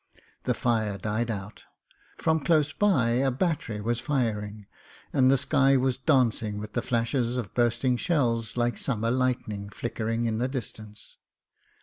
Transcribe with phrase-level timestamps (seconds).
[0.45, 1.65] The fire died out—
[2.17, 4.65] from close by a battery was firing,
[5.13, 10.25] and the sky was dancing with the flashes of bursting shells like summer lightning flickering
[10.25, 11.17] in the distance.